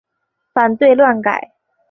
[0.55, 1.53] 反对乱改！